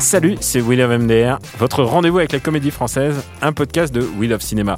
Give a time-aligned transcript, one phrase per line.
[0.00, 4.34] Salut, c'est Will of MDR, votre rendez-vous avec la comédie française, un podcast de Will
[4.34, 4.76] of Cinéma.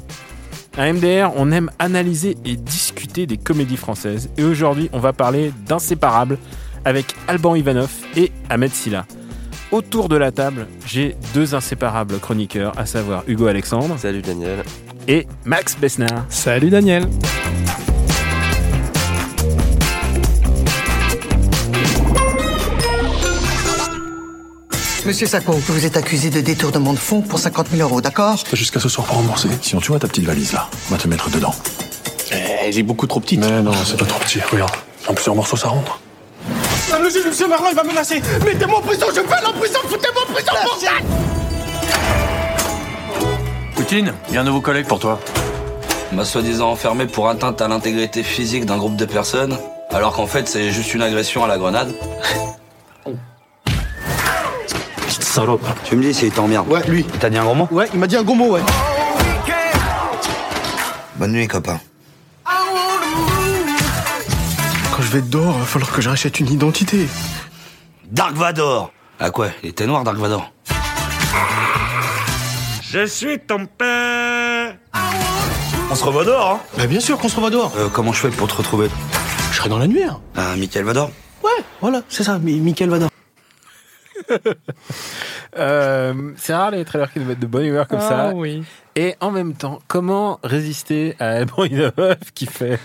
[0.77, 4.29] À MDR, on aime analyser et discuter des comédies françaises.
[4.37, 6.37] Et aujourd'hui, on va parler d'Inséparable
[6.85, 9.05] avec Alban Ivanov et Ahmed Silla.
[9.71, 14.63] Autour de la table, j'ai deux inséparables chroniqueurs, à savoir Hugo Alexandre Salut Daniel.
[15.09, 16.23] et Max Besnard.
[16.29, 17.03] Salut Daniel.
[25.07, 28.81] Monsieur Sacco, vous êtes accusé de détournement de fonds pour 50 000 euros, d'accord jusqu'à
[28.81, 29.47] ce soir pour rembourser.
[29.61, 30.67] Sinon, tu vois ta petite valise là.
[30.89, 31.55] On va te mettre dedans.
[32.29, 33.39] Elle est beaucoup trop petite.
[33.39, 34.41] Mais non, c'est pas trop petit.
[34.41, 34.69] Regarde.
[35.07, 36.01] En plusieurs morceaux, ça rentre.
[36.91, 38.21] Ah, monsieur, monsieur Merlin, il va me menacer.
[38.43, 40.89] Mettez-moi en prison, je fais la prison, foutez-moi en prison, bordel
[43.75, 45.21] Poutine, il y a un nouveau collègue pour toi.
[46.11, 49.57] On m'a soi-disant enfermé pour atteinte à l'intégrité physique d'un groupe de personnes,
[49.89, 51.93] alors qu'en fait c'est juste une agression à la grenade.
[55.37, 55.61] Salope.
[55.83, 56.67] Tu me dis s'il t'emmerde.
[56.67, 57.05] Ouais, lui.
[57.13, 57.67] Il t'a dit un gros mot?
[57.69, 58.61] Ouais, il m'a dit un gros mot, ouais.
[61.17, 61.79] Bonne nuit, copain.
[64.95, 67.07] Quand je vais dehors, il va falloir que je rachète une identité.
[68.09, 69.49] Dark Vador Ah quoi?
[69.61, 70.51] Il était noir, Dark Vador?
[72.81, 74.75] Je suis ton père.
[75.91, 76.59] On se revoit dehors, hein?
[76.79, 77.71] Bah bien sûr qu'on se revoit dehors.
[77.77, 78.89] euh, Comment je fais pour te retrouver?
[79.51, 80.19] Je serai dans l'annuaire.
[80.35, 81.11] Ah, Michael Vador?
[81.43, 83.09] Ouais, voilà, c'est ça, Mi- Michael Vador.
[85.57, 88.27] Euh, c'est rare les trailers qui nous mettent de bonne humeur comme ça.
[88.29, 88.63] Ah oui.
[88.95, 92.79] Et en même temps, comment résister à Alban Ivanov qui fait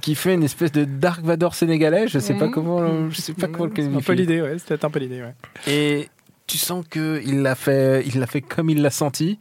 [0.00, 2.06] qui fait une espèce de Dark Vador sénégalais?
[2.08, 2.50] Je sais pas Mhm.
[2.52, 4.56] comment, je sais pas comment le C'est un peu l'idée, ouais.
[4.58, 5.34] C'était un peu l'idée, ouais.
[5.66, 6.08] Et
[6.46, 9.38] tu sens que il l'a fait, il l'a fait comme il l'a senti.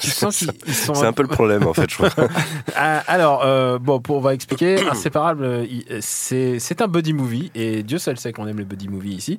[0.00, 0.94] Tu sens qu'ils ils sont.
[0.94, 2.10] C'est un peu le problème en fait, je crois.
[2.76, 4.86] Ah, alors, euh, bon, pour, on va expliquer.
[4.90, 8.64] Inséparable, euh, il- c'est c'est un buddy movie, et Dieu seul sait qu'on aime les
[8.64, 9.38] buddy movies ici,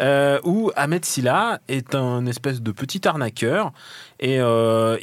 [0.00, 3.72] euh, où Ahmed Silla est un espèce de petit arnaqueur,
[4.18, 4.96] et euh,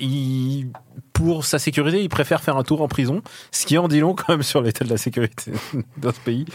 [1.13, 4.15] pour sa sécurité, il préfère faire un tour en prison, ce qui en dit long
[4.17, 5.51] quand même sur l'état de la sécurité
[5.97, 6.45] dans ce pays.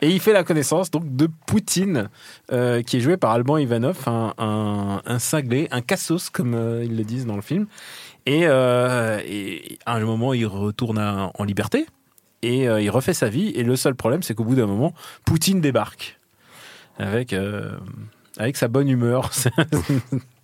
[0.00, 2.08] Et il fait la connaissance donc de Poutine,
[2.52, 6.84] euh, qui est joué par Alban Ivanov, un, un, un cinglé, un cassos, comme euh,
[6.84, 7.66] ils le disent dans le film.
[8.26, 9.22] Et, à
[9.86, 11.86] un moment, il retourne en liberté
[12.42, 13.52] et il refait sa vie.
[13.54, 14.92] Et le seul problème, c'est qu'au bout d'un moment,
[15.24, 16.20] Poutine débarque
[16.98, 17.34] avec,
[18.36, 19.30] avec sa bonne humeur.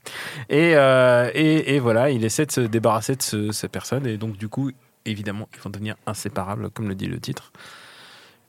[0.49, 4.07] et, euh, et, et voilà, il essaie de se débarrasser de ce- cette personne.
[4.07, 4.71] Et donc, du coup,
[5.05, 7.53] évidemment, ils vont devenir inséparables, comme le dit le titre.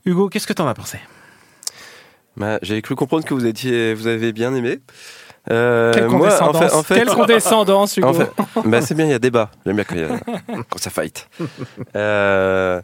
[0.06, 1.00] Hugo, qu'est-ce que t'en as pensé?
[2.38, 4.80] Bah, J'ai cru comprendre que vous étiez, vous avez bien aimé.
[5.52, 6.60] Euh, Quelle moi, en condescendance.
[6.72, 8.08] fait, en fait, Quelle condescendance, Hugo.
[8.08, 8.32] en fait,
[8.66, 9.52] bah, c'est bien, il y a débat.
[9.66, 10.20] J'aime bien quand, il y a-
[10.70, 11.28] quand ça fight.
[11.96, 12.82] Euh,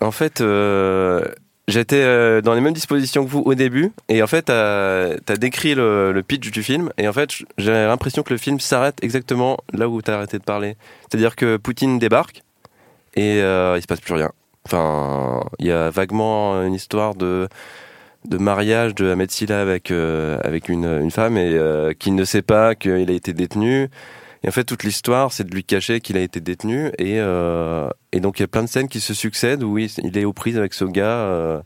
[0.00, 1.24] en fait, euh,
[1.68, 5.36] j'étais euh, dans les mêmes dispositions que vous au début, et en fait, t'as as
[5.36, 9.58] décrit le, pitch du film, et en fait, j'ai l'impression que le film s'arrête exactement
[9.72, 10.76] là où t'as arrêté de parler.
[11.02, 12.42] C'est-à-dire que Poutine débarque,
[13.14, 14.30] et euh, il se passe plus rien.
[14.64, 17.48] Enfin, il y a vaguement une histoire de
[18.24, 22.24] de mariage de Ahmed Silla avec euh, avec une, une femme et euh, qui ne
[22.24, 23.88] sait pas qu'il a été détenu.
[24.44, 26.88] Et en fait, toute l'histoire, c'est de lui cacher qu'il a été détenu.
[26.98, 30.24] Et, euh, donc, il y a plein de scènes qui se succèdent où il, est
[30.24, 31.04] aux prises avec ce gars.
[31.04, 31.60] euh,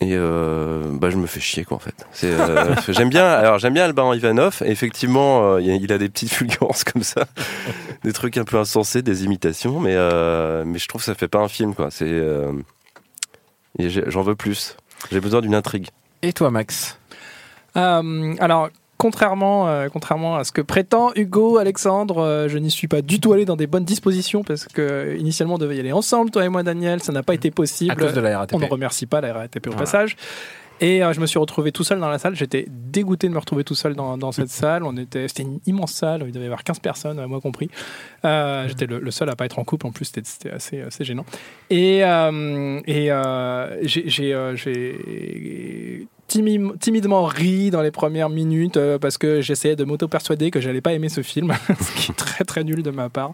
[0.00, 2.06] et euh, bah, je me fais chier, quoi, en fait.
[2.92, 4.62] J'aime bien, alors, j'aime bien Alban Ivanov.
[4.64, 7.26] Et effectivement, il, a, des petites fulgurances comme ça.
[8.02, 9.78] des trucs un peu insensés, des imitations.
[9.78, 11.90] Mais, je trouve que ça fait pas un film, quoi.
[13.78, 14.76] J'en veux plus.
[15.12, 15.88] J'ai besoin d'une intrigue.
[16.22, 16.98] Et toi, Max?
[17.74, 18.70] Alors,
[19.02, 23.18] contrairement, euh, contrairement à ce que prétend Hugo, Alexandre, euh, je n'y suis pas du
[23.18, 26.44] tout allé dans des bonnes dispositions parce que initialement on devait y aller ensemble, toi
[26.44, 27.02] et moi, Daniel.
[27.02, 27.90] Ça n'a pas été possible.
[27.90, 28.54] À cause de la RATP.
[28.54, 29.80] On ne remercie pas la RATP au Voilà.
[29.80, 30.16] passage.
[30.80, 32.36] Et euh, je me suis retrouvé tout seul dans la salle.
[32.36, 34.84] J'étais dégoûté de me retrouver tout seul dans, dans cette salle.
[34.84, 36.22] On était, c'était une immense salle.
[36.26, 37.70] Il devait y avoir 15 personnes, euh, moi compris.
[38.24, 39.86] Euh, j'étais le, le seul à pas être en couple.
[39.86, 41.24] En plus, c'était, c'était assez, assez gênant.
[41.70, 44.34] Et, euh, et euh, j'ai,
[46.80, 50.92] timidement ri dans les premières minutes euh, parce que j'essayais de m'auto-persuader que j'allais pas
[50.92, 53.32] aimer ce film, ce qui est très très nul de ma part.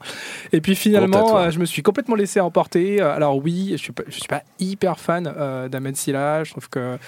[0.53, 3.00] Et puis finalement, euh, je me suis complètement laissé emporter.
[3.00, 5.25] Euh, Alors oui, je suis pas, je suis pas hyper fan
[5.71, 6.45] d'Ahmed Silla.
[6.45, 6.99] Je trouve que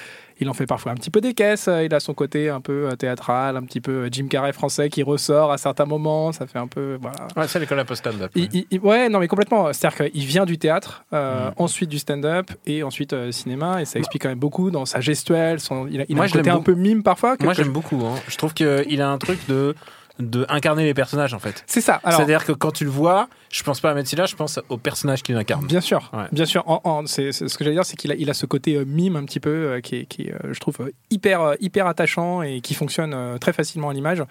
[0.40, 1.68] il en fait parfois un petit peu des caisses.
[1.68, 4.52] Euh, Il a son côté un peu euh, théâtral, un petit peu euh, Jim Carrey
[4.52, 6.32] français qui ressort à certains moments.
[6.32, 7.28] Ça fait un peu voilà.
[7.36, 8.30] Ouais, c'est l'école stand-up.
[8.34, 9.72] Il- il- il- ouais, non, mais complètement.
[9.72, 11.52] C'est-à-dire qu'il vient du théâtre, euh, Mm.
[11.58, 15.00] ensuite du stand-up et ensuite euh, cinéma, et ça explique quand même beaucoup dans sa
[15.00, 15.60] gestuelle.
[15.60, 17.36] Son, il a, il a Moi, un côté un peu mime parfois.
[17.40, 18.02] Moi, j'aime beaucoup.
[18.06, 18.14] hein.
[18.28, 19.74] Je trouve qu'il a un truc de,
[20.20, 21.64] de incarner les personnages, en fait.
[21.66, 22.00] C'est ça.
[22.04, 24.76] Alors, C'est-à-dire que quand tu le vois, je pense pas à Metsila, je pense au
[24.76, 25.66] personnage qu'il incarne.
[25.66, 26.24] Bien sûr, Ouais.
[26.32, 26.62] bien sûr.
[26.68, 29.16] En, en- ce que j'allais dire, c'est qu'il a, il a ce côté euh, mime
[29.16, 32.60] un petit peu euh, qui est, qui est, euh, je trouve, hyper, hyper attachant et
[32.60, 34.22] qui fonctionne très facilement à l'image.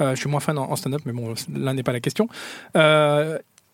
[0.00, 2.28] Je suis moins fan en, en stand-up, mais bon, là n'est pas la question.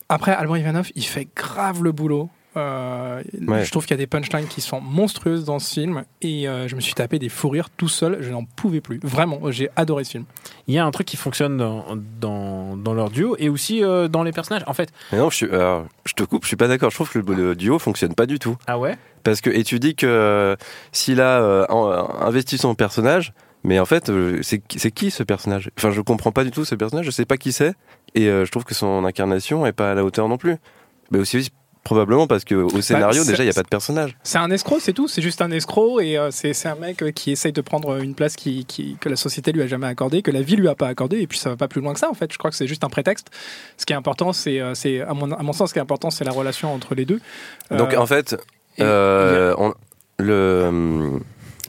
[0.09, 2.29] Après, Alban Ivanov, il fait grave le boulot.
[2.56, 3.64] Euh, Ouais.
[3.64, 6.69] Je trouve qu'il y a des punchlines qui sont monstrueuses dans ce film et euh,
[6.69, 8.19] je me suis tapé des fous rires tout seul.
[8.20, 8.99] Je n'en pouvais plus.
[9.02, 10.25] Vraiment, j'ai adoré ce film.
[10.67, 11.85] Il y a un truc qui fonctionne dans,
[12.20, 14.62] dans, dans leur duo et aussi euh, dans les personnages.
[14.67, 16.91] En fait, Mais non, je, suis, alors, je te coupe, je suis pas d'accord.
[16.91, 18.56] Je trouve que le, le duo fonctionne pas du tout.
[18.67, 18.97] ah ouais?
[19.23, 20.56] Parce que, et tu dis que euh,
[20.93, 21.91] s'il a euh, en-
[22.23, 23.32] investi son personnage,
[23.64, 24.11] mais en fait,
[24.43, 25.70] c'est c'est qui ce personnage?
[25.79, 27.75] Enfin, je comprends pas du tout ce personnage, je sais pas qui c'est,
[28.14, 30.56] et euh, je trouve que son incarnation est pas à la hauteur non plus.
[31.11, 31.50] Mais aussi,
[31.85, 34.17] probablement parce que au scénario, c'est- déjà, il y a pas de personnage.
[34.23, 35.09] C'est un escroc, c'est tout.
[35.09, 38.15] C'est juste un escroc et euh, c'est un mec euh, qui essaye de prendre une
[38.15, 40.75] place qui, qui- que la société lui a jamais accordée, que la vie lui a
[40.75, 41.21] pas accordée.
[41.21, 42.32] Et puis ça va pas plus loin que ça en fait.
[42.32, 43.29] Je crois que c'est juste un prétexte.
[43.79, 44.75] Ce qui est important, c'est euh,
[45.09, 47.21] à mon, à mon sens, ce qui est important, c'est la relation entre les deux.
[47.71, 48.35] Donc, Euh, en fait,
[48.79, 49.75] et- euh, on-
[50.19, 51.21] le, hum,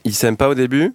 [0.04, 0.92] il s'aime pas au début,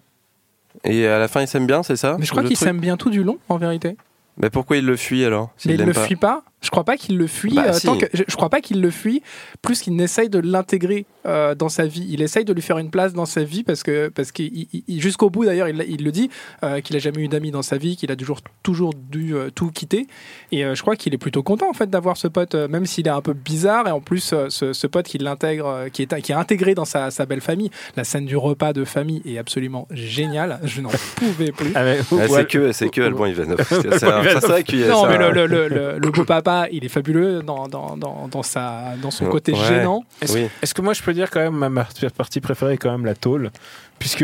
[0.83, 2.17] et à la fin, il s'aime bien, c'est ça?
[2.19, 3.97] Mais je crois qu'il s'aime bien tout du long, en vérité.
[4.39, 6.43] Mais pourquoi il le fuit alors Mais il l'aime le fuit pas.
[6.61, 7.53] Je crois pas qu'il le fuit.
[7.53, 7.85] Bah, euh, si.
[7.85, 9.21] tant que- je, je crois pas qu'il le fuit.
[9.61, 12.05] Plus qu'il n'essaye de l'intégrer euh, dans sa vie.
[12.09, 14.83] Il essaye de lui faire une place dans sa vie parce que parce qu'il il-
[14.87, 16.29] il- jusqu'au bout d'ailleurs il, il le dit
[16.63, 19.49] euh, qu'il a jamais eu d'amis dans sa vie, qu'il a toujours toujours dû euh,
[19.53, 20.07] tout quitter.
[20.51, 22.85] Et euh, je crois qu'il est plutôt content en fait d'avoir ce pote, euh, même
[22.87, 23.87] s'il est un peu bizarre.
[23.87, 26.73] Et en plus euh, ce, ce pote qui l'intègre, euh, qui est qui est intégré
[26.73, 27.69] dans sa, sa belle famille.
[27.95, 30.59] La scène du repas de famille est absolument géniale.
[30.63, 31.71] Je n'en pouvais plus.
[31.75, 31.99] Ah, ouais.
[32.29, 33.57] c'est que c'est que Alban Ivanov.
[33.69, 35.99] C'est ça, ça, c'est vrai qu'il y a Non, ça- mais le, le, le, le-
[35.99, 39.59] le beau papa, il est fabuleux dans, dans, dans, dans, sa, dans son côté Ouais.
[39.67, 40.03] gênant.
[40.21, 40.47] Est-ce Oui.
[40.73, 41.85] que moi je peux dire quand même ma
[42.15, 43.51] partie préférée est quand même la tôle
[43.99, 44.23] Puisque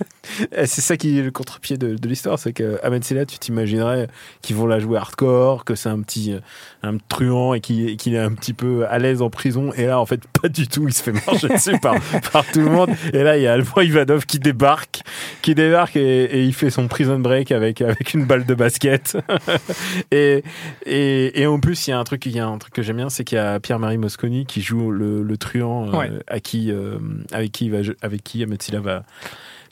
[0.50, 4.08] c'est ça qui est le contre-pied de, de l'histoire, c'est que Ahmed Silla, tu t'imaginerais
[4.40, 6.40] qu'ils vont la jouer hardcore, que c'est un petit euh,
[6.82, 9.72] un truand et qu'il qu'il est un petit peu à l'aise en prison.
[9.74, 10.86] Et là, en fait, pas du tout.
[10.86, 11.96] Il se fait marcher dessus par,
[12.32, 12.90] par tout le monde.
[13.12, 15.02] Et là, il y a Alban Ivanov qui débarque,
[15.42, 19.16] qui débarque et, et il fait son prison break avec avec une balle de basket.
[20.10, 20.42] et,
[20.86, 22.82] et et en plus, il y a un truc, il y a un truc que
[22.82, 26.40] j'aime bien, c'est qu'il y a Pierre-Marie Mosconi qui joue le, le truand euh, à
[26.40, 26.98] qui euh,
[27.32, 29.04] avec qui il va avec qui Ahmed Silla va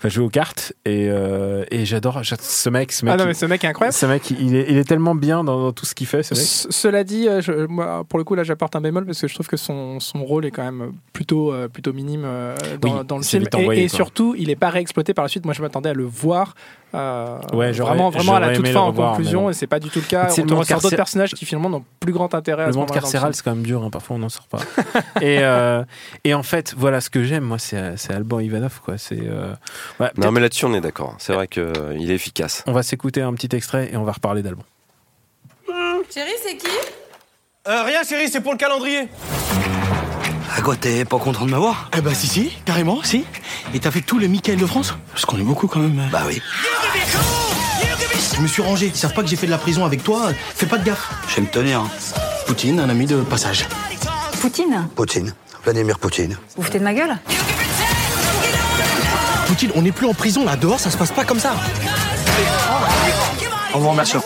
[0.02, 3.28] va jouer aux cartes et, euh, et j'adore ce mec ce mec, Ah non, il-
[3.28, 3.94] mais ce mec est incroyable.
[3.94, 6.34] ce mec il est, il est tellement bien dans, dans tout ce qu'il fait ce
[6.34, 9.20] mec C- Cela dit, euh, je- moi, pour le coup, là, j'apporte un bémol parce
[9.20, 12.54] que je trouve que son, son rôle est quand même plutôt, euh, plutôt minime euh,
[12.80, 13.44] dans, Oui, dans le film.
[13.58, 15.44] Et, et surtout, il n'est pas réexploité par la suite.
[15.44, 16.54] Moi, je m'attendais à le voir
[16.94, 19.50] euh, Ouais, vraiment, vraiment à la toute fin en revoir, conclusion, bon.
[19.50, 20.28] et c'est pas du tout le cas.
[20.28, 22.72] C'est On le te ressort d'autres personnages qui finalement n'ont plus grand intérêt à le
[22.72, 24.58] ce monde carcéral c'est quand même dur hein, parfois on n'en sort pas
[25.20, 25.84] et euh,
[26.24, 29.52] et en fait voilà ce que j'aime moi c'est c'est Alban Ivanov quoi c'est euh,
[30.00, 31.14] ouais, Non, mais là-dessus, on est d'accord.
[31.18, 32.62] C'est vrai qu'il est efficace.
[32.66, 34.62] on va s'écouter un petit extrait et on va reparler d'Alban
[36.12, 36.66] Chérie, c'est qui?
[37.68, 39.06] Euh, rien, chérie, c'est pour le calendrier.
[40.56, 41.88] À quoi t'es pas content de m'avoir?
[41.96, 43.24] Eh bah, si, si, carrément, si.
[43.74, 44.94] Et t'as fait tout le Michael de France?
[45.12, 46.08] Parce qu'on est beaucoup quand même.
[46.10, 46.40] Bah oui.
[48.40, 50.32] Je me suis rangé, ils savent pas que j'ai fait de la prison avec toi.
[50.54, 51.12] Fais pas de gaffe.
[51.28, 51.80] Je vais me tenir.
[51.80, 51.90] hein.
[52.46, 53.66] Poutine, un ami de passage.
[54.40, 55.34] Poutine Poutine.
[55.62, 56.38] Vladimir Poutine.
[56.56, 57.18] Vous foutez de ma gueule
[59.46, 61.52] Poutine, on n'est plus en prison là, dehors, ça se passe pas comme ça.
[63.74, 64.16] Au revoir, merci.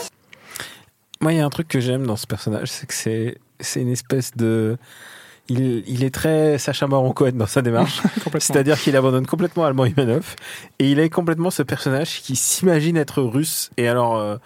[1.19, 3.81] Moi, il y a un truc que j'aime dans ce personnage, c'est que c'est c'est
[3.81, 4.77] une espèce de
[5.49, 8.01] il, il est très Sacha Baron Cohen dans sa démarche.
[8.39, 10.35] C'est-à-dire qu'il abandonne complètement Alban Ivanov
[10.79, 13.69] et il est complètement ce personnage qui s'imagine être russe.
[13.77, 14.37] Et alors, euh,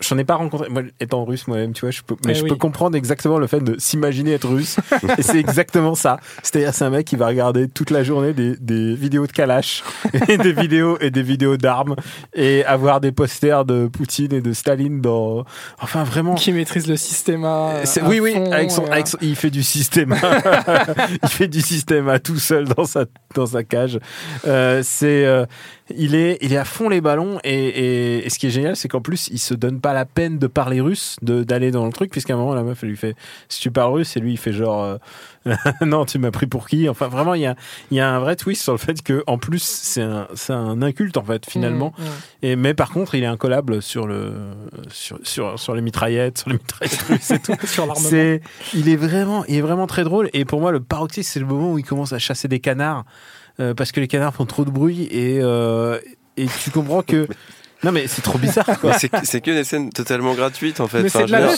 [0.00, 0.68] j'en- ai pas rencontré.
[0.68, 2.48] Moi, étant russe moi-même, tu vois, je peux, mais Eh je oui.
[2.48, 4.76] peux comprendre exactement le fait de s'imaginer être russe.
[5.18, 6.18] et c'est exactement ça.
[6.42, 9.82] C'est-à-dire, c'est un mec qui va regarder toute la journée des, des vidéos de Kalash
[10.28, 11.96] et des vidéos et des vidéos d'armes
[12.34, 15.44] et avoir des posters de Poutine et de Staline dans.
[15.80, 16.34] Enfin, vraiment.
[16.34, 17.44] Qui maîtrise le système.
[17.44, 20.14] à- oui, oui, fond, avec son, et, avec son- il fait du système.
[21.22, 23.98] il fait du système à tout seul dans sa, dans sa cage.
[24.46, 25.44] Euh, c'est, euh,
[25.94, 28.76] il est, il est à fond les ballons et, et, et ce qui est génial,
[28.76, 31.70] c'est qu'en plus, il se donne donne pas la peine de parler russe, de d'aller
[31.70, 33.16] dans le truc, puisqu'à un moment la meuf elle lui fait
[33.48, 34.82] si tu parles russe et lui il fait genre
[35.46, 35.54] euh,
[35.84, 36.88] non tu m'as pris pour qui?
[36.88, 37.56] Enfin vraiment il y a
[37.90, 40.52] il y a un vrai twist sur le fait que en plus c'est un c'est
[40.52, 41.92] un inculte en fait finalement.
[41.98, 42.06] Mmh, mmh.
[42.42, 44.32] Et mais par contre il est incollable sur le
[44.90, 47.54] sur sur, sur les mitraillettes, sur les mitraillettes russes et tout.
[47.64, 48.08] Sur l'armement.
[48.08, 48.40] C'est
[48.74, 51.46] il est vraiment il est vraiment très drôle et pour moi le paroxysme c'est le
[51.46, 53.04] moment où il commence à chasser des canards
[53.58, 55.98] euh, parce que les canards font trop de bruit et euh,
[56.36, 57.26] et tu comprends que
[57.84, 58.66] non mais c'est trop bizarre
[59.24, 61.06] c'est que des scènes totalement gratuites en fait.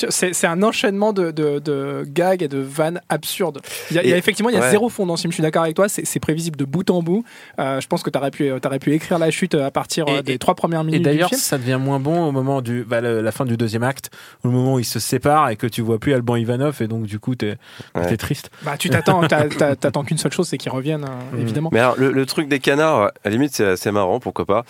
[0.01, 3.61] C'est un enchaînement de, de, de gags et de vannes absurdes.
[3.91, 4.71] Il y a, il y a Et- effectivement il y a ouais.
[4.71, 5.33] zéro fond dans ce film.
[5.33, 5.87] Je suis d'accord avec toi.
[5.89, 7.25] C'est prévisible de bout en bout.
[7.59, 10.19] Euh, je pense que tu aurais pu, t'aurais pu écrire la chute à partir euh,
[10.19, 12.61] Et- des et- trois premières Et minutes du d'ailleurs, ça devient moins bon au moment
[12.63, 14.11] du bah, le- la fin du deuxième acte,
[14.45, 17.05] au moment où ils se séparent et que tu vois plus Alban Ivanov et donc
[17.07, 17.57] du coup t'es
[17.95, 18.17] Ouais.
[18.17, 18.51] triste.
[18.63, 19.21] Bah, tu t'attends,
[19.81, 21.41] t'attends qu'une seule chose, c'est qu'ils reviennent, euh, Mm.
[21.41, 21.71] évidemment.
[21.73, 24.65] Mais alors, le, le truc des canards, à la limite, c'est assez marrant, pourquoi pas.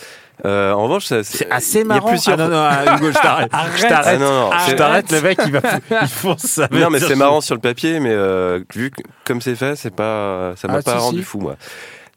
[0.45, 2.09] Euh, en revanche, ça- C'est assez il y a marrant.
[2.09, 3.49] plusieurs- Ah non non ah, Hugo, je t'arrête.
[3.52, 3.73] Arrête.
[3.76, 4.05] Je t'arrête.
[4.07, 5.11] Ah non, non, je c'est- t'arrête.
[5.12, 5.61] Le mec il va
[6.02, 9.40] il fonce sa Non, mais c'est marrant sur le papier, mais euh, vu que- comme
[9.40, 11.25] c'est fait, c'est pas, ça m'a Ah, pas si, rendu si.
[11.25, 11.57] fou, moi.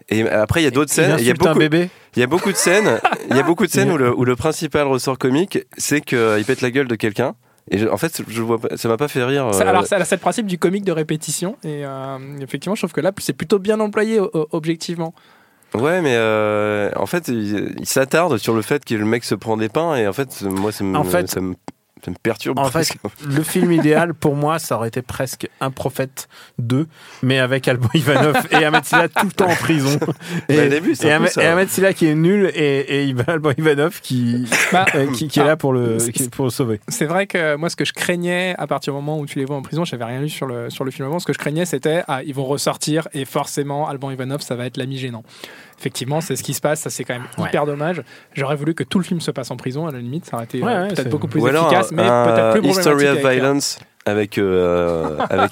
[0.10, 1.16] Et après, il y a d'autres scènes.
[1.20, 1.90] Il y a beaucoup, bébé.
[2.16, 3.00] il y a beaucoup de scènes.
[3.30, 6.44] Il y a beaucoup de scènes où le, où le principal ressort comique, c'est qu'il
[6.48, 7.36] pète la gueule de quelqu'un.
[7.72, 9.54] Et je- en fait, je vois, ça m'a pas fait rire.
[9.54, 11.56] Ça- euh, Alors, c'est le principe du comique de répétition.
[11.64, 14.20] Et euh, effectivement, je trouve que là, c'est plutôt bien employé
[14.52, 15.14] objectivement.
[15.76, 19.36] Ouais, mais euh, en fait, il, il s'attarde sur le fait que le mec se
[19.36, 21.54] prend des pains et en fait, moi, ça me, En fait- ça me,
[22.04, 22.60] ça me perturbe.
[22.60, 22.98] En presque.
[23.02, 26.28] fait, le film idéal pour moi, ça aurait été presque un prophète
[26.60, 26.88] 2,
[27.24, 30.00] mais avec Alban Ivanov et Ahmed Silla tout le temps en prison.
[30.50, 31.44] Et, Bah, début, et peu Ahmed, ça.
[31.44, 35.40] et Ahmed Silla qui est nul et, et Alban Ivanov qui, Bah, euh, qui, qui
[35.40, 36.80] est là pour le, qui- pour le sauver.
[36.88, 39.46] C'est vrai que moi, ce que je craignais à partir du moment où tu les
[39.46, 41.20] vois en prison, j'avais rien lu sur le, sur le film avant.
[41.20, 44.66] Ce que je craignais, c'était ah, ils vont ressortir et forcément, Alban Ivanov, ça va
[44.66, 45.24] être l'ami gênant.
[45.80, 46.82] Effectivement, c'est ce qui se passe.
[46.82, 47.48] Ça, c'est quand même Ouais.
[47.48, 48.04] hyper dommage.
[48.36, 49.88] J'aurais voulu que tout le film se passe en prison.
[49.88, 52.60] À la limite, ça aurait été euh, Ouais, peut-être c'est- beaucoup plus efficace, mais peut-être
[52.60, 53.32] plus History of écrire.
[53.32, 55.52] Violence avec euh, avec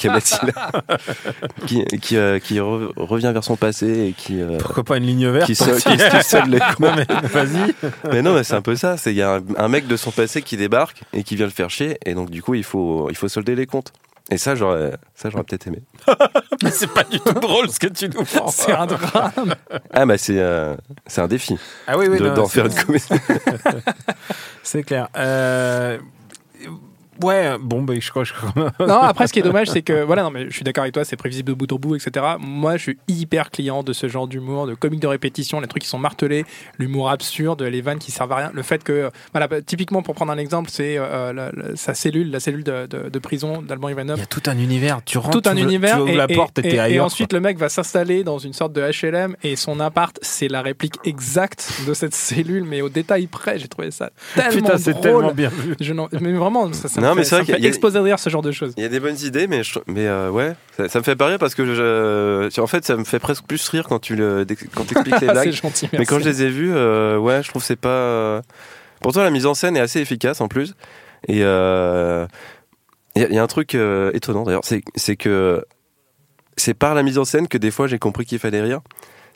[1.66, 5.06] qui qui, euh, qui re- revient vers son passé et qui euh, Pourquoi pas une
[5.06, 6.80] ligne verte qui, so- qui, qui solde les comptes.
[6.80, 7.74] Non, mais vas-y.
[8.12, 8.98] Mais non, mais c'est un peu ça.
[8.98, 11.46] C'est il y a un, un mec de son passé qui débarque et qui vient
[11.46, 13.92] le faire chier, et donc du coup il faut il faut solder les comptes.
[14.30, 15.82] Et ça j'aurais ça j'aurais peut-être aimé.
[16.64, 18.48] Mais c'est pas du tout drôle ce que tu nous vends.
[18.50, 19.56] C'est un drame.
[19.94, 21.58] Ah bah c'est euh, c'est un défi
[21.88, 23.06] Ah oui, oui, de- non, d'en c'est- faire une comédie.
[24.64, 25.08] C'est clair.
[25.16, 25.98] Euh,
[27.24, 30.04] Ouais, bon, bah, je crois je crois- non, après, ce qui est dommage, c'est que,
[30.04, 32.26] voilà, non, mais je suis d'accord avec toi, c'est prévisible de bout en bout, etc.
[32.40, 35.84] Moi, je suis hyper client de ce genre d'humour, de comique de répétition, les trucs
[35.84, 36.46] qui sont martelés,
[36.78, 38.52] l'humour absurde, les vannes qui servent à rien.
[38.54, 41.94] Le fait que, voilà, bah, typiquement, pour prendre un exemple, c'est euh, la- la- sa
[41.94, 44.18] cellule, la cellule de, de- de prison d'Alban Ivanov.
[44.18, 45.00] Il y a tout un univers.
[45.06, 46.76] Tu rentres, Tout un tu ouvres- univers tu ouvres et, la porte et, et- t'es
[46.76, 47.06] et ailleurs.
[47.06, 50.62] ensuite le mec va s'installer dans une sorte de HLM et son appart c'est la
[50.62, 55.00] réplique exacte de cette cellule mais au détail près j'ai trouvé ça tellement Putain, c'est
[55.02, 55.76] tellement bien vu.
[55.80, 57.56] Je mais vraiment ça, ça Non, mais c'est vrai qu'il
[58.04, 60.30] rire ce genre de choses Il y a des bonnes idées, mais je- mais euh,
[60.30, 63.20] ouais, ça, ça me fait pas rire parce que je, en fait ça me fait
[63.20, 64.46] presque plus rire quand tu le
[64.76, 65.52] quand t'expliques les blagues.
[65.52, 67.90] gentil Mais quand je les ai vus, euh, ouais, je trouve que c'est pas.
[67.90, 68.42] euh,
[69.02, 70.74] Pourtant, la mise en scène est assez efficace en plus.
[71.28, 72.26] Et euh,
[73.16, 73.76] il y, a- il y a un truc
[74.14, 75.64] étonnant d'ailleurs, c'est que
[76.56, 78.82] c'est par la mise en scène que des fois j'ai compris qu'il fallait rire.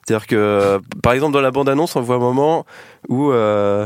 [0.08, 2.66] C'est-à-dire que, euh, par exemple, dans la bande-annonce, on voit un moment
[3.08, 3.86] où euh,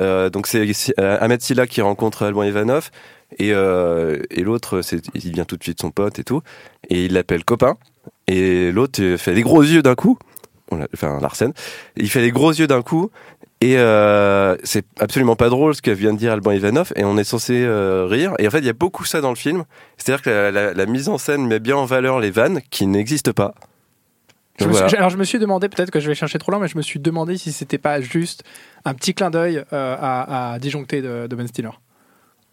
[0.00, 0.66] euh, donc c'est
[0.98, 2.90] Ahmed Silla qui rencontre Alban Ivanov
[3.38, 4.80] et, euh, et l'autre,
[5.14, 6.42] il vient tout de suite son pote et tout,
[6.88, 7.76] et il l'appelle copain.
[8.28, 10.18] Et l'autre fait des gros yeux d'un coup.
[10.94, 11.52] Enfin, Larsen.
[11.96, 13.10] Il fait des gros yeux d'un coup.
[13.60, 16.92] Et euh, c'est absolument pas drôle ce que vient de dire Alban Ivanov.
[16.96, 18.32] Et on est censé euh, rire.
[18.38, 19.64] Et en fait, il y a beaucoup ça dans le film.
[19.98, 22.86] C'est-à-dire que la, la- la mise en scène met bien en valeur les vannes qui
[22.86, 23.54] n'existent pas.
[24.58, 26.68] Je suis- alors je me suis demandé, peut-être que je vais chercher trop loin, mais
[26.68, 28.42] je me suis demandé si c'était pas juste
[28.84, 31.70] un petit clin d'œil euh, à, à Disjoncté de, de Ben Stiller.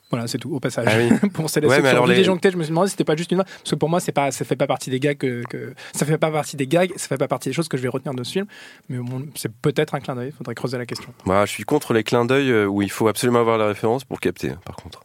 [0.09, 0.87] Voilà, c'est tout, au passage.
[0.89, 1.29] Ah oui.
[1.33, 3.45] pour celles Ouais, alors les- je me suis demandé si c'était pas juste une vanne,
[3.45, 6.05] parce que pour moi, c'est pas, ça fait pas partie des gags que, que- ça
[6.05, 8.13] fait pas partie des gags, ça fait pas partie des choses que je vais retenir
[8.15, 8.45] de ce film,
[8.89, 11.13] mais bon, c'est peut-être un clin d'œil, faudrait creuser la question.
[11.25, 14.03] Moi, je suis contre les clins d'œil euh, où il faut absolument avoir la référence
[14.03, 15.01] pour capter, par contre.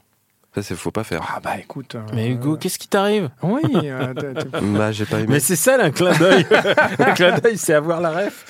[0.54, 1.20] Ça, c'est faut pas faire.
[1.34, 1.96] Ah bah écoute.
[1.96, 3.28] euh, Mais Hugo, qu'est-ce qui t'arrive?
[3.42, 5.26] Oui, euh, t'as- t'as- Bah, j'ai pas aimé.
[5.28, 6.46] Mais c'est ça, un clin d'œil.
[7.00, 8.44] un clin d'œil, c'est avoir la ref.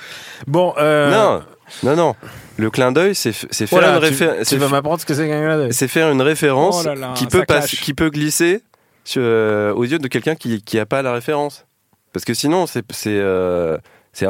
[0.47, 1.43] Bon, euh, Non,
[1.83, 2.15] non, non.
[2.59, 4.49] Le clin d'œil, c'est faire voilà, une tu, référence.
[4.49, 5.73] tu vas m'apprendre ce que c'est qu'un clin d'œil.
[5.73, 8.63] c'est faire une référence Oh là là, qui, peut passer- qui peut glisser
[9.05, 11.67] sur, euh, aux yeux de quelqu'un qui qui a pas la référence.
[12.13, 14.27] Parce que sinon, c'est c'est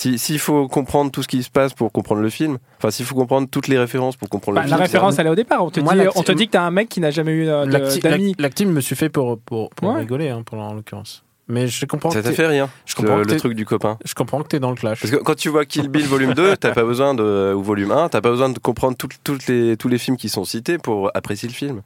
[0.00, 3.04] Si- S'il faut comprendre tout ce qui se passe pour comprendre le film, enfin s'il
[3.04, 5.34] faut comprendre toutes les références pour comprendre Bah, le la film, référence, elle est au
[5.34, 5.62] départ.
[5.62, 7.32] On te Moi, dit, l'acti- on te dit que t'as un mec qui n'a jamais
[7.32, 8.28] eu euh, L'acti- d'amis.
[8.30, 10.00] l'ac- L'acting me suffit pour, pour, pour Ouais.
[10.00, 11.22] rigoler, hein, pour, en l'occurrence.
[11.48, 12.10] Mais je comprends.
[12.10, 13.98] Ça t'a fait rien Je comprends le, truc du copain.
[14.04, 15.00] Je comprends que t'es dans le clash.
[15.02, 17.90] Parce que quand tu vois Kill Bill volume 2, t'as pas besoin de ou volume
[17.90, 20.78] 1, t'as pas besoin de comprendre toutes, toutes les, tous les films qui sont cités
[20.78, 21.82] pour apprécier le film.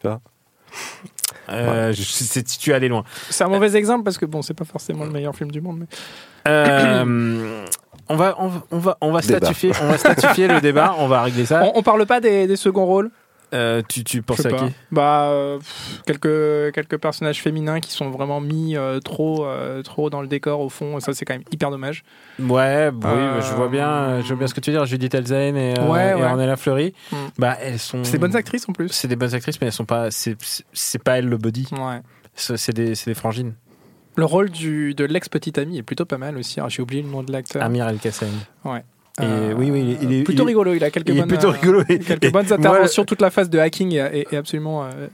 [0.00, 0.20] Tu vois?
[1.50, 3.04] Euh, je sais si tu es allé loin.
[3.30, 5.80] C'est un mauvais exemple parce que bon, c'est pas forcément le meilleur film du monde.
[5.80, 5.86] Mais...
[6.48, 7.64] Euh,
[8.08, 9.38] on va, on va, on va, on va Débat.
[9.38, 10.94] statifier, on va statifier le débat.
[10.98, 11.62] On va régler ça.
[11.64, 13.10] On, on parle pas des, des seconds rôles?
[13.54, 14.66] Euh, tu, tu penses à pas.
[14.66, 19.46] qui Bah, euh, pff, quelques, quelques personnages féminins qui sont vraiment mis euh, trop,
[19.84, 20.98] trop dans le décor au fond.
[21.00, 22.04] Ça, c'est quand même hyper dommage.
[22.38, 24.86] Ouais, oui, Euh, je vois bien, je vois bien ce que tu veux dire.
[24.86, 26.22] Judith Elzaen et, euh, Ouais, et ouais.
[26.24, 26.92] Ornella Fleury.
[27.12, 27.16] Mm.
[27.38, 28.02] Bah, elles sont.
[28.04, 28.88] C'est des bonnes actrices en plus.
[28.90, 30.10] C'est des bonnes actrices, mais elles sont pas.
[30.10, 30.36] C'est,
[31.02, 31.68] pas elles le body.
[31.72, 32.00] Ouais.
[32.34, 33.54] C'est des, c'est des frangines.
[34.16, 36.60] Le rôle du, de l'ex-petite amie est plutôt pas mal aussi.
[36.68, 37.62] J'ai oublié le nom de l'acteur.
[37.62, 38.28] Amir El Kassem.
[38.64, 38.84] Ouais.
[39.20, 40.74] Et Euh, oui, oui, il est, plutôt il est- rigolo.
[40.74, 41.84] Il a quelques il bonnes, plutôt euh, rigolo.
[41.84, 43.04] Quelques bonnes moi, interventions.
[43.04, 45.06] Toute la phase de hacking est absolument euh,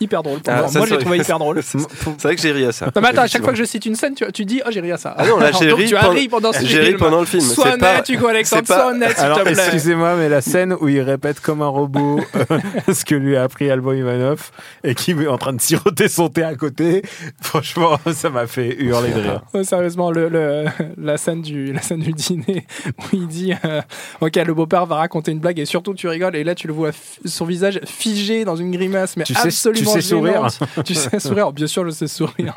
[0.00, 0.40] hyper drôle.
[0.40, 0.68] pour Ah, moi.
[0.68, 1.62] ça, Moi, j'ai c'est- trouvé hyper drôle.
[1.62, 2.86] C'est vrai que j'ai ri à ça.
[2.86, 4.70] Non, mais attends, à chaque fois que je cite une scène, tu, tu dis Oh,
[4.72, 5.14] j'ai ri à ça.
[5.18, 6.98] Ah non, là, j'ai Donc, ri tu as ri pendant ce j'ai ri film.
[6.98, 7.42] pendant le film.
[7.42, 9.52] Sois C'est pas- honnête, Hugo Alexandre, pas- sois honnête, s'il te plaît.
[9.52, 12.58] excusez-moi, mais la scène où il répète comme un robot euh,
[12.92, 14.50] ce que lui a appris Alban Ivanov
[14.84, 17.02] et qui est en train de siroter son thé à côté,
[17.40, 19.42] franchement, ça m'a fait hurler de rire.
[19.54, 20.64] Ouais, sérieusement, le, le-
[20.98, 22.66] la, scène du, la scène du dîner
[22.98, 23.80] où il dit euh,
[24.20, 26.72] Ok, le beau-père va raconter une blague et surtout tu rigoles, et là tu le
[26.72, 26.90] vois
[27.24, 30.48] son visage figé dans une grimace, mais Tu sais- absolument tu sais sourire.
[30.48, 30.84] gênante.
[30.84, 32.54] tu sais sourire, bien sûr, je sais sourire.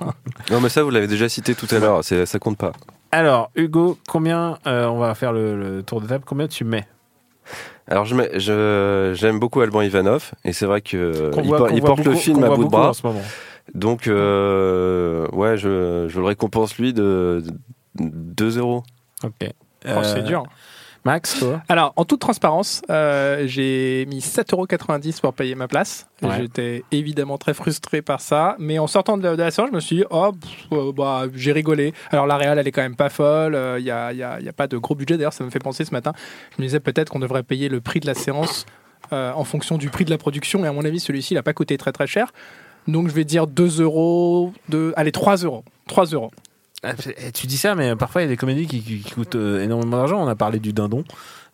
[0.52, 2.04] Non, mais ça, vous l'avez déjà cité tout à l'heure.
[2.04, 2.72] Ça compte pas.
[3.12, 6.88] Alors, Hugo, combien, euh, on va faire le, le tour de table, combien tu mets?
[7.88, 11.58] Alors, je mets- je- j'aime beaucoup Alban Ivanov et c'est vrai que Qu'on il, voit-
[11.58, 12.90] por- qu'on il voit porte le film à bout de bras.
[12.90, 13.22] en ce moment.
[13.74, 17.52] Donc, euh, ouais, je, je le récompense lui de, de
[18.00, 18.84] 2 euros.
[19.24, 19.32] Ok.
[19.42, 20.44] Oh, c'est Euh, dur.
[21.10, 26.06] Max, toi Alors, en toute transparence, euh, j'ai mis 7,90€ pour payer ma place.
[26.22, 26.30] Ouais.
[26.40, 28.56] J'étais évidemment très frustré par ça.
[28.60, 30.92] Mais en sortant de la, de la séance, je me suis dit, oh, pff, euh,
[30.92, 31.94] bah, j'ai rigolé.
[32.12, 33.58] Alors, la réal, elle est quand même pas folle.
[33.80, 35.18] Il n'y a, y a- y a pas de gros budget.
[35.18, 36.14] D'ailleurs, ça me fait penser ce matin.
[36.56, 38.68] Je me disais peut-être qu'on devrait payer le prix de la séance
[39.12, 40.64] euh, en fonction du prix de la production.
[40.64, 42.32] Et à mon avis, celui-ci, il n'a pas coûté très très cher.
[42.88, 44.54] Donc, je vais dire 2 euros.
[44.70, 44.94] De...
[44.96, 45.64] Allez, 3 euros.
[45.88, 46.30] 3 euros.
[46.84, 49.12] Ah, eh, Tu dis ça, mais parfois il y a des comédies qui, qui- qui
[49.12, 50.22] coûtent euh, énormément d'argent.
[50.24, 51.04] On a parlé du Dindon.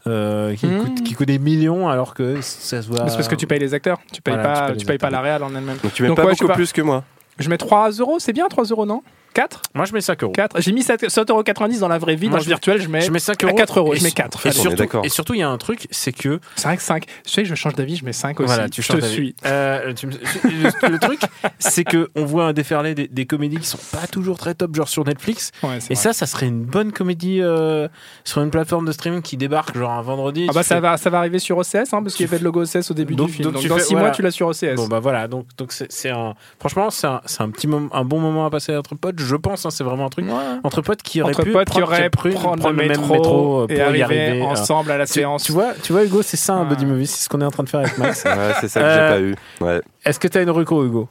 [0.07, 0.83] euh, qui, Mmh.
[0.83, 3.09] coûte, qui coûte des millions alors que ça se voit.
[3.09, 3.97] C'est parce que tu payes les acteurs.
[4.13, 5.77] Tu payes Voilà, tu pas, payes tu payes pas la réal en elle-même.
[5.81, 6.53] Donc, tu mets Donc, pas ouais, beaucoup pas.
[6.53, 7.03] plus que moi.
[7.39, 8.19] Je mets 3 euros.
[8.19, 9.01] C'est bien 3 euros, non?
[9.35, 10.31] 4 Moi je mets 5 euros.
[10.33, 12.27] 4 J'ai mis 7,90 euros dans la vraie vie.
[12.29, 13.55] Moi, dans je le virtuel, je mets, Je mets 5 à euros.
[13.55, 13.93] 4 euros.
[13.93, 14.45] Et Je mets su- 4.
[14.45, 16.39] Et est surtout, et surtout, il y a un truc, c'est que.
[16.55, 17.05] C'est vrai que 5.
[17.05, 18.47] Tu sais, je change d'avis, je mets 5 aussi.
[18.47, 19.35] Voilà, tu je changes suis.
[19.45, 21.19] Euh, tu me- le, le truc,
[21.59, 24.73] c'est que on voit un déferlé des, des comédies qui sont pas toujours très top,
[24.75, 25.51] genre sur Netflix.
[25.63, 25.95] Ouais, Et vrai.
[25.95, 27.87] ça, ça serait une bonne comédie euh,
[28.23, 30.47] sur une plateforme de streaming qui débarque genre un vendredi.
[30.49, 32.37] Ah bah ça fais- va, ça va arriver sur OCS, hein, parce qu'il y avait
[32.39, 33.51] le logo OCS au début Donc- du film.
[33.51, 34.07] donc dans fais- 6 voilà.
[34.07, 34.75] mois, tu l'as sur OCS.
[34.75, 38.05] Bon bah voilà, donc donc c'est un franchement c'est un, c'est un petit moment, un
[38.05, 39.65] bon moment à passer entre potes, je pense.
[39.65, 40.33] hein, c'est vraiment un truc Ouais.
[40.63, 42.87] entre potes qui auraient Entre pu potes qui prendre, auraient pris- prendre, prendre le même
[42.89, 44.45] métro, euh, et pour y arriver, euh.
[44.45, 45.43] ensemble à la Tu, séance.
[45.43, 46.69] tu vois, tu vois Hugo, c'est ça un Ouais.
[46.69, 48.23] buddy movie, c'est ce qu'on est en train de faire avec Max.
[48.25, 49.35] Ouais, c'est ça que Euh, j'ai pas eu.
[49.67, 49.81] Ouais.
[50.05, 51.09] Est-ce que tu as une reco Hugo?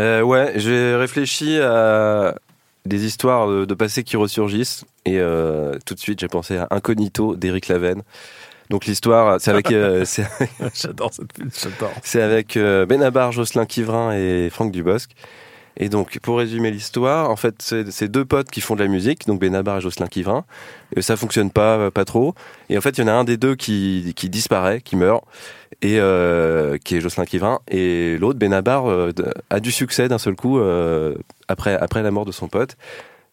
[0.00, 2.34] Euh, ouais, j'ai réfléchi à
[2.84, 6.66] des histoires de, de passé qui ressurgissent et euh, tout de suite j'ai pensé à
[6.70, 8.02] Incognito d'Éric Laven.
[8.70, 10.26] Donc l'histoire, c'est avec, euh, c'est
[10.74, 11.92] J'adore cette film, j'adore.
[12.02, 15.10] c'est avec euh, Benabar, Jocelyn Quivrin et Franck Dubosc.
[15.76, 19.26] Et donc, pour résumer l'histoire, en fait, c'est deux potes qui font de la musique,
[19.26, 20.44] donc Benabar et Jocelyn Quivrin.
[20.94, 22.34] Et ça fonctionne pas, euh, pas trop.
[22.68, 25.24] Et en fait, il y en a un des deux qui, qui disparaît, qui meurt,
[25.82, 27.58] et euh, qui est Jocelyn Quivrin.
[27.68, 29.12] Et l'autre, Benabar, euh,
[29.50, 30.60] a du succès d'un seul coup
[31.48, 32.76] après, après la mort de son pote.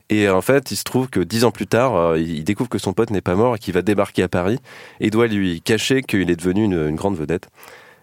[0.10, 2.92] Et en fait, il se trouve que dix ans plus tard, il découvre que son
[2.92, 4.60] pote n'est pas mort et qu'il va débarquer à Paris.
[5.00, 7.48] Et doit lui cacher qu'il est devenu une, une grande vedette.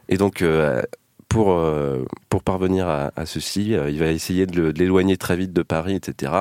[0.08, 0.42] Et donc,
[1.28, 5.52] pour, euh, pour parvenir à, à ceci, euh, il va essayer de l'éloigner très vite
[5.52, 6.32] de Paris, etc.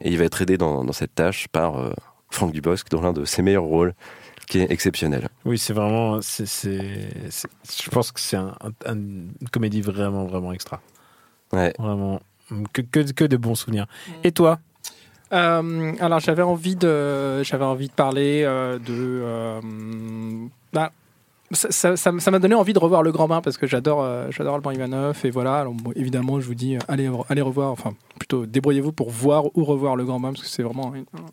[0.00, 1.92] Et il va être aidé dans, dans cette tâche par euh,
[2.30, 3.92] Franck Dubosc dans l'un de ses meilleurs rôles,
[4.48, 5.28] qui est exceptionnel.
[5.44, 6.20] Oui, c'est vraiment.
[6.22, 8.54] c'est je pense que c'est un,
[8.86, 10.80] un- une comédie vraiment, vraiment extra.
[11.52, 11.72] Ouais.
[11.78, 12.20] Vraiment.
[12.72, 13.86] Que, que, que de bons souvenirs.
[14.24, 14.58] Et toi?
[15.32, 19.60] Euh, alors j'avais envie de j'avais envie de parler euh, de euh,
[20.72, 20.90] bah,
[21.52, 24.70] ça m'a donné envie de revoir le grand bain parce que j'adore euh, j'adore Alban
[24.70, 28.92] Ivanov et voilà alors, évidemment je vous dis euh, allez allez revoir enfin plutôt débrouillez-vous
[28.92, 31.24] pour voir ou revoir le grand bain parce que c'est vraiment un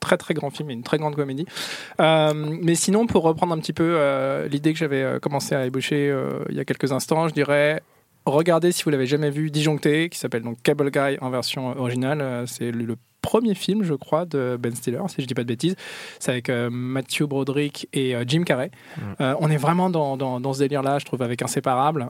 [0.00, 1.46] très très grand film et une très grande comédie
[2.00, 6.14] Euh, mais sinon pour reprendre un petit peu euh, l'idée que j'avais commencé à ébaucher
[6.50, 7.82] il y a quelques instants je dirais
[8.24, 12.44] Regardez si vous l'avez jamais vu, Disjoncté, qui s'appelle donc Cable Guy en version originale.
[12.46, 15.76] C'est le premier film, je crois, de Ben Stiller, si je dis pas de bêtises.
[16.18, 18.70] C'est avec euh, Matthew Broderick et euh, Jim Carrey.
[19.20, 22.08] Euh, on est vraiment dans, dans, dans ce délire-là, je trouve, avec Inséparable.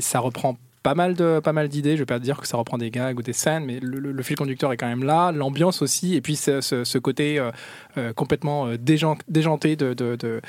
[0.00, 1.92] Ça reprend pas mal de pas mal d'idées.
[1.96, 4.12] Je vais pas dire que ça reprend des gags ou des scènes, mais le, le-
[4.12, 7.38] le fil conducteur est quand même là, l'ambiance aussi, et puis ce, ce- ce côté
[8.16, 10.40] complètement déjan- déjanté de de, de,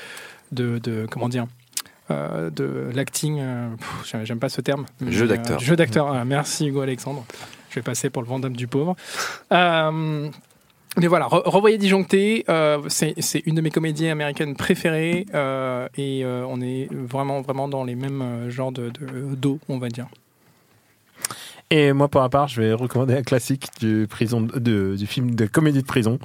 [0.52, 1.46] de- de- comment dire.
[2.10, 3.68] euh, de l'acting, euh,
[4.24, 4.86] j'aime- pas ce terme.
[5.06, 5.60] Jeu euh, d'acteur.
[5.60, 6.24] jeu d'acteur, voilà.
[6.24, 7.24] merci Hugo Alexandre.
[7.72, 8.94] Je vais passer pour le Vendôme du pauvre.
[9.52, 10.28] Euh,
[10.98, 11.78] mais voilà, re- revoyez
[12.50, 13.14] euh, c'est
[13.46, 18.50] une de mes comédies américaines préférées euh, et on est vraiment vraiment dans les mêmes
[18.50, 20.06] genres de de- d'eau, on va dire.
[21.74, 25.46] Et moi, pour ma part, je vais recommander un classique du, prison, du film de
[25.46, 26.18] comédie de prison.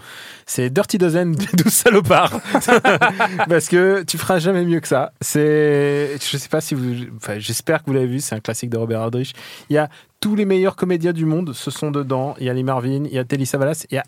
[0.46, 2.42] C'est Dirty Dozen des 12 salopards.
[3.48, 5.14] Parce que tu feras jamais mieux que ça.
[5.22, 7.06] C'est, je sais pas si vous,
[7.38, 8.20] j'espère que vous l'avez vu.
[8.20, 9.32] C'est un classique de Robert Aldrich.
[9.70, 9.88] Il y a
[10.20, 12.36] tous les meilleurs comédiens du monde, ce sont dedans.
[12.40, 14.04] Il y a Lee Marvin, il y a Telly Savalas, il y a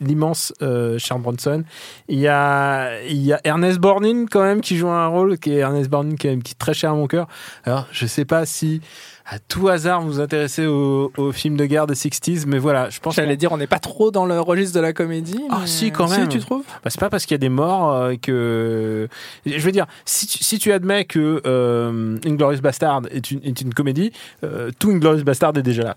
[0.00, 1.64] l'immense euh, Charles Bronson.
[2.08, 5.52] Il y a, il y a Ernest Borgnine quand même qui joue un rôle qui
[5.52, 7.26] est Ernest Borgnine quand même qui est très cher à mon cœur.
[7.64, 8.80] Alors je sais pas si
[9.26, 12.90] à tout hasard vous vous intéressez au, au film de guerre des 60s, mais voilà,
[12.90, 13.14] je pense.
[13.14, 15.40] J'allais dire, on n'est pas trop dans le registre de la comédie.
[15.50, 16.28] Ah mais- si quand même.
[16.28, 16.64] tu trouves?
[16.82, 19.08] Bah, C'est pas parce qu'il y a des morts euh, que.
[19.46, 23.60] Je veux dire, si tu, si tu admets que euh, Inglorious Bastard est une, est
[23.62, 24.12] une comédie,
[24.44, 25.96] euh, tout Inglorious Bastard est déjà là.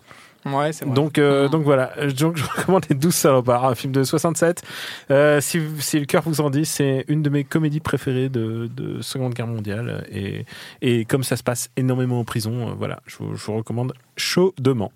[0.54, 0.94] Ouais, c'est vrai.
[0.94, 4.64] Donc, euh, donc voilà, donc je recommande les 12 salopards, un film de 67.
[5.12, 8.70] Euh, si, si le cœur vous en dit, c'est une de mes comédies préférées de,
[8.76, 10.06] de Seconde Guerre mondiale.
[10.12, 10.46] Et,
[10.82, 13.94] et comme ça se passe énormément en prison, euh, voilà, je vous, je vous recommande
[14.16, 14.92] chaudement.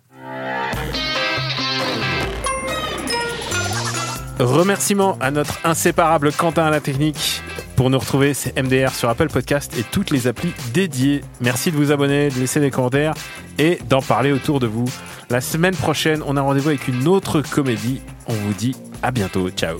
[4.40, 7.44] Remerciements à notre inséparable Quentin à la technique.
[7.82, 11.22] Pour nous retrouver, c'est MDR sur Apple Podcast et toutes les applis dédiées.
[11.39, 13.15] Merci de vous abonner, de laisser des commentaires
[13.58, 14.86] et d'en parler autour de vous.
[15.32, 18.00] La semaine prochaine, on a rendez-vous avec une autre comédie.
[18.28, 19.50] On vous dit à bientôt.
[19.50, 19.80] Ciao.